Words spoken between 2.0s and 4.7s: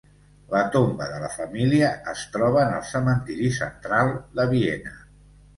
es troba en el cementiri central de